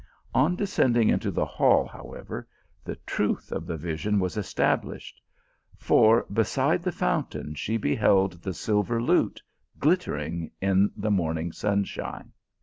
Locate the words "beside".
6.33-6.81